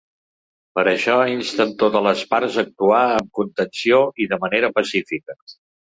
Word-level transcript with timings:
Per 0.77 0.85
això 0.91 1.17
insten 1.33 1.75
totes 1.83 2.03
les 2.07 2.23
parts 2.33 2.57
a 2.57 2.61
actuar 2.63 3.03
amb 3.19 3.29
contenció 3.41 4.01
i 4.27 4.31
de 4.33 4.41
manera 4.47 4.75
pacífica. 4.79 5.39